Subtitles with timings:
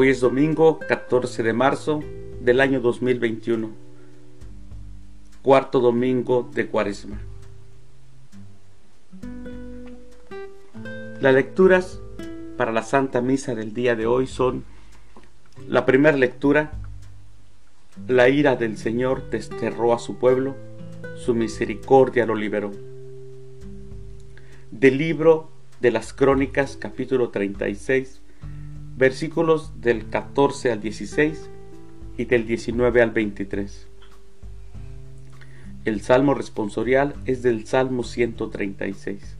[0.00, 2.04] Hoy es domingo 14 de marzo
[2.40, 3.68] del año 2021,
[5.42, 7.18] cuarto domingo de Cuaresma.
[11.20, 12.00] Las lecturas
[12.56, 14.62] para la Santa Misa del día de hoy son
[15.66, 16.70] la primera lectura,
[18.06, 20.54] la ira del Señor desterró a su pueblo,
[21.16, 22.70] su misericordia lo liberó.
[24.70, 28.20] Del libro de las Crónicas capítulo 36,
[28.98, 31.48] versículos del 14 al 16
[32.16, 33.86] y del 19 al 23.
[35.84, 39.36] El salmo responsorial es del Salmo 136.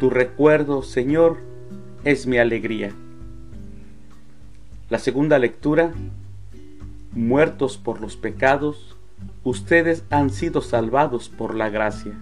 [0.00, 1.36] Tu recuerdo, Señor,
[2.04, 2.92] es mi alegría.
[4.88, 5.92] La segunda lectura,
[7.12, 8.96] muertos por los pecados,
[9.44, 12.14] ustedes han sido salvados por la gracia.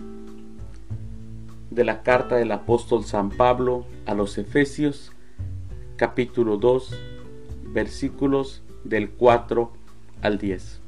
[1.71, 5.13] De la carta del apóstol San Pablo a los Efesios,
[6.05, 7.01] capítulo 2,
[7.73, 9.73] versículos del 4
[10.21, 10.83] al 10.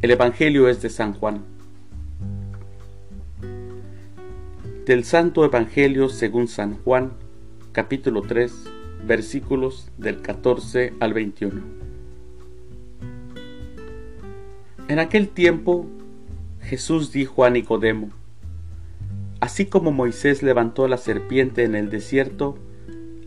[0.00, 1.44] El Evangelio es de San Juan.
[4.86, 7.12] Del Santo Evangelio según San Juan,
[7.72, 8.64] capítulo 3,
[9.06, 11.60] versículos del 14 al 21.
[14.88, 15.84] En aquel tiempo
[16.62, 18.08] Jesús dijo a Nicodemo,
[19.40, 22.58] Así como Moisés levantó la serpiente en el desierto,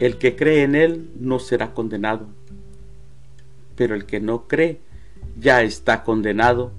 [0.00, 2.26] El que cree en Él no será condenado,
[3.76, 4.80] pero el que no cree
[5.38, 6.72] ya está condenado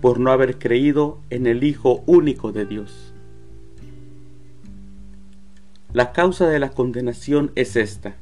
[0.00, 3.14] por no haber creído en el Hijo único de Dios.
[5.92, 8.16] La causa de la condenación es esta.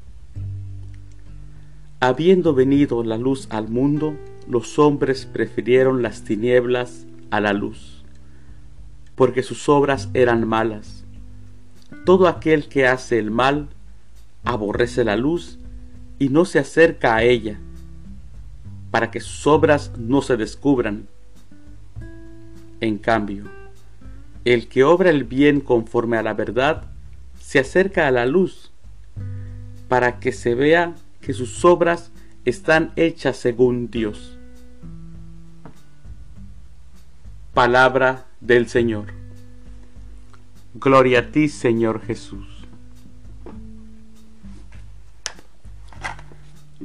[2.00, 4.16] Habiendo venido la luz al mundo,
[4.48, 8.04] los hombres prefirieron las tinieblas a la luz,
[9.14, 11.04] porque sus obras eran malas.
[12.04, 13.68] Todo aquel que hace el mal
[14.44, 15.58] aborrece la luz
[16.18, 17.58] y no se acerca a ella,
[18.90, 21.08] para que sus obras no se descubran.
[22.80, 23.44] En cambio,
[24.44, 26.84] el que obra el bien conforme a la verdad,
[27.40, 28.72] se acerca a la luz,
[29.88, 32.10] para que se vea que sus obras
[32.44, 34.38] están hechas según Dios.
[37.54, 39.06] Palabra del Señor.
[40.74, 42.59] Gloria a ti, Señor Jesús.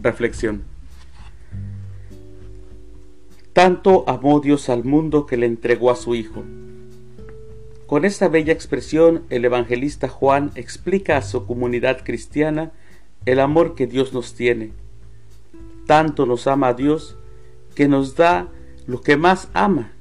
[0.05, 0.61] Reflexión.
[3.53, 6.43] Tanto amó Dios al mundo que le entregó a su Hijo.
[7.87, 12.71] Con esta bella expresión, el evangelista Juan explica a su comunidad cristiana
[13.25, 14.73] el amor que Dios nos tiene.
[15.87, 17.17] Tanto nos ama a Dios
[17.73, 18.49] que nos da
[18.85, 19.91] lo que más ama.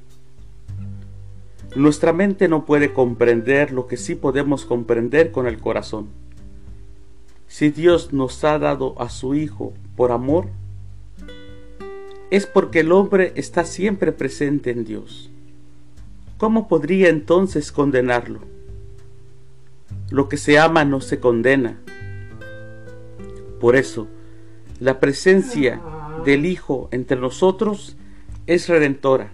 [1.74, 6.08] Nuestra mente no puede comprender lo que sí podemos comprender con el corazón.
[7.56, 10.48] Si Dios nos ha dado a su Hijo por amor,
[12.32, 15.30] es porque el hombre está siempre presente en Dios.
[16.36, 18.40] ¿Cómo podría entonces condenarlo?
[20.10, 21.78] Lo que se ama no se condena.
[23.60, 24.08] Por eso,
[24.80, 25.80] la presencia
[26.24, 27.96] del Hijo entre nosotros
[28.48, 29.30] es redentora.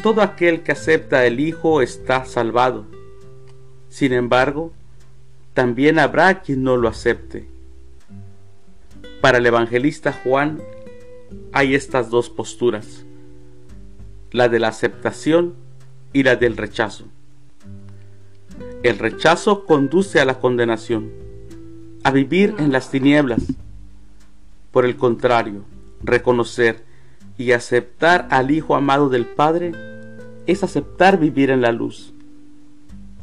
[0.00, 2.86] Todo aquel que acepta el Hijo está salvado.
[3.88, 4.72] Sin embargo,
[5.56, 7.48] también habrá quien no lo acepte.
[9.22, 10.60] Para el evangelista Juan
[11.50, 13.06] hay estas dos posturas,
[14.32, 15.54] la de la aceptación
[16.12, 17.06] y la del rechazo.
[18.82, 21.10] El rechazo conduce a la condenación,
[22.04, 23.40] a vivir en las tinieblas.
[24.72, 25.64] Por el contrario,
[26.02, 26.84] reconocer
[27.38, 29.72] y aceptar al Hijo amado del Padre
[30.46, 32.12] es aceptar vivir en la luz.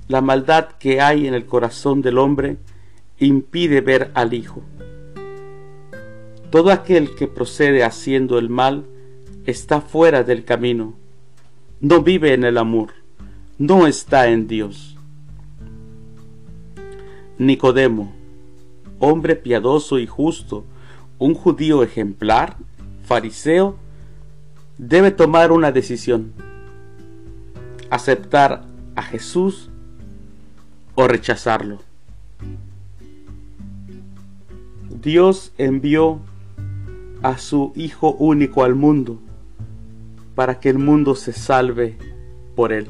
[0.08, 2.58] La maldad que hay en el corazón del hombre
[3.20, 4.62] impide ver al Hijo.
[6.50, 8.86] Todo aquel que procede haciendo el mal
[9.46, 10.94] está fuera del camino,
[11.80, 12.90] no vive en el amor,
[13.58, 14.98] no está en Dios.
[17.38, 18.14] Nicodemo,
[19.00, 20.66] hombre piadoso y justo,
[21.18, 22.58] un judío ejemplar,
[23.06, 23.78] fariseo,
[24.78, 26.34] debe tomar una decisión,
[27.90, 28.66] aceptar
[28.96, 29.70] a Jesús
[30.96, 31.82] o rechazarlo.
[35.02, 36.20] Dios envió
[37.22, 39.20] a su Hijo único al mundo
[40.36, 41.98] para que el mundo se salve
[42.56, 42.90] por él.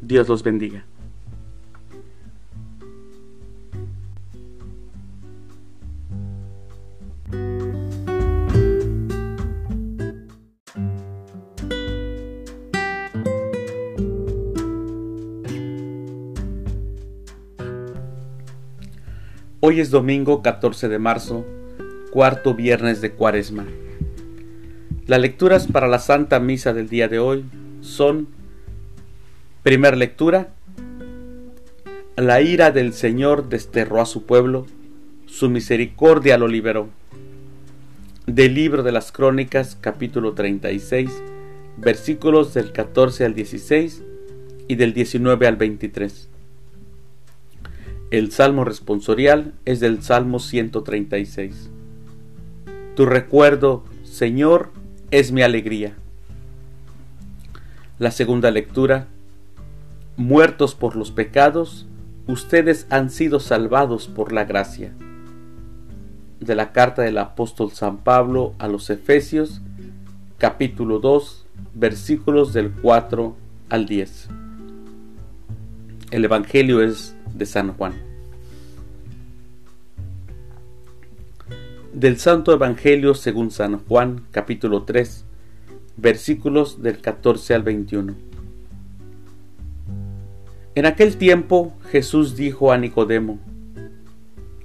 [0.00, 0.85] Dios los bendiga.
[19.68, 21.44] Hoy es domingo 14 de marzo,
[22.12, 23.66] cuarto viernes de Cuaresma.
[25.08, 27.44] Las lecturas para la Santa Misa del día de hoy
[27.80, 28.28] son,
[29.64, 30.50] primer lectura,
[32.14, 34.68] la ira del Señor desterró a su pueblo,
[35.26, 36.88] su misericordia lo liberó.
[38.28, 41.10] Del libro de las Crónicas, capítulo 36,
[41.76, 44.04] versículos del 14 al 16
[44.68, 46.28] y del 19 al 23.
[48.16, 51.68] El salmo responsorial es del Salmo 136.
[52.94, 54.70] Tu recuerdo, Señor,
[55.10, 55.92] es mi alegría.
[57.98, 59.08] La segunda lectura.
[60.16, 61.86] Muertos por los pecados,
[62.26, 64.94] ustedes han sido salvados por la gracia.
[66.40, 69.60] De la carta del apóstol San Pablo a los Efesios,
[70.38, 73.36] capítulo 2, versículos del 4
[73.68, 74.28] al 10.
[76.12, 78.05] El Evangelio es de San Juan.
[81.96, 85.24] Del Santo Evangelio según San Juan capítulo 3
[85.96, 88.14] versículos del 14 al 21.
[90.74, 93.38] En aquel tiempo Jesús dijo a Nicodemo,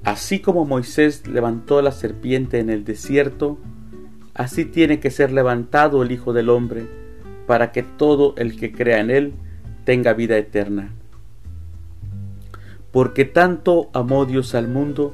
[0.03, 3.57] Así como Moisés levantó la serpiente en el desierto,
[4.33, 6.85] así tiene que ser levantado el Hijo del Hombre,
[7.47, 9.33] para que todo el que crea en él
[9.85, 10.91] tenga vida eterna
[12.91, 15.13] porque tanto amó Dios al mundo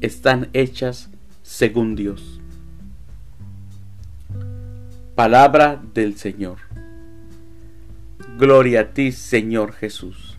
[0.00, 1.10] están hechas
[1.42, 2.40] según Dios.
[5.14, 6.58] Palabra del Señor.
[8.38, 10.38] Gloria a ti, Señor Jesús.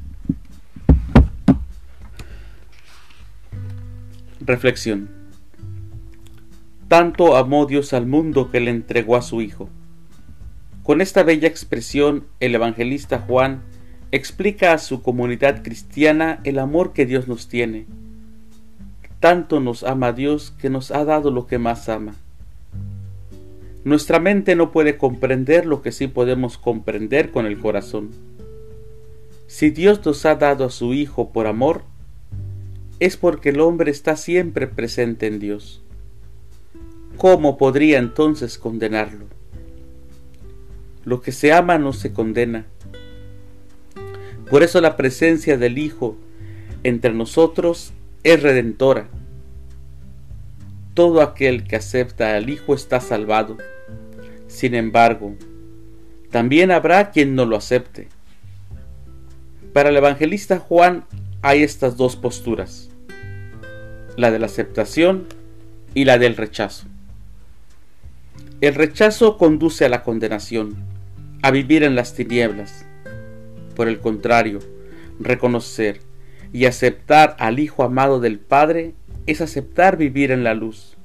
[4.40, 5.10] Reflexión.
[6.88, 9.70] Tanto amó Dios al mundo que le entregó a su Hijo.
[10.84, 13.62] Con esta bella expresión, el evangelista Juan
[14.12, 17.86] explica a su comunidad cristiana el amor que Dios nos tiene.
[19.20, 22.16] Tanto nos ama Dios que nos ha dado lo que más ama.
[23.84, 28.12] Nuestra mente no puede comprender lo que sí podemos comprender con el corazón.
[29.48, 31.84] Si Dios nos ha dado a su Hijo por amor,
[33.00, 35.82] es porque el hombre está siempre presente en Dios.
[37.18, 39.26] ¿Cómo podría entonces condenarlo?
[41.06, 42.66] Lo que se ama no se condena
[44.50, 46.16] por eso la presencia del Hijo
[46.84, 49.08] entre nosotros es redentora.
[50.94, 53.58] Todo aquel que acepta al Hijo está salvado.
[54.48, 55.36] Sin embargo,
[56.32, 58.10] también habrá quien no lo acepte.
[59.74, 61.06] Para el evangelista Juan
[61.42, 62.90] hay estas dos posturas,
[64.18, 65.28] la de la aceptación
[65.94, 66.88] y la del rechazo.
[68.62, 70.76] El rechazo conduce a la condenación,
[71.42, 72.86] a vivir en las tinieblas.
[73.76, 74.60] Por el contrario,
[75.20, 76.02] reconocer
[76.52, 78.94] y aceptar al Hijo amado del Padre
[79.26, 80.98] es aceptar vivir en la luz.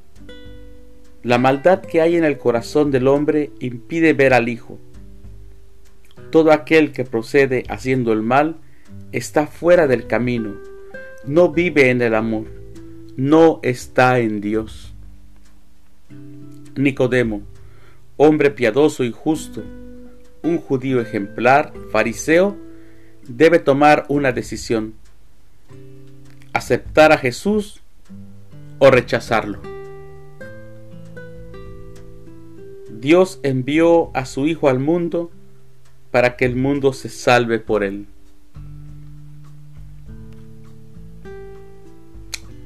[1.23, 4.79] La maldad que hay en el corazón del hombre impide ver al Hijo.
[6.31, 8.57] Todo aquel que procede haciendo el mal
[9.13, 10.55] está fuera del camino,
[11.27, 12.47] no vive en el amor,
[13.17, 14.93] no está en Dios.
[16.77, 17.43] Nicodemo,
[18.17, 19.63] hombre piadoso y justo,
[20.43, 22.57] un judío ejemplar, fariseo,
[23.27, 24.95] debe tomar una decisión.
[26.55, 27.83] Aceptar a Jesús
[28.79, 29.61] o rechazarlo.
[32.91, 35.31] Dios envió a su Hijo al mundo
[36.11, 38.07] para que el mundo se salve por él.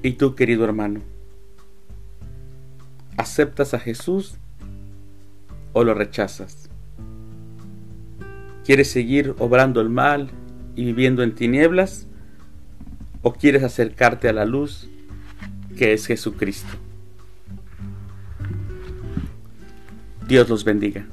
[0.02, 1.00] ¿Y tú, querido hermano?
[3.16, 4.36] ¿Aceptas a Jesús
[5.72, 6.70] o lo rechazas?
[8.64, 10.30] ¿Quieres seguir obrando el mal
[10.76, 12.06] y viviendo en tinieblas?
[13.22, 14.88] ¿O quieres acercarte a la luz
[15.76, 16.68] que es Jesucristo?
[20.26, 21.06] Dios los bendiga.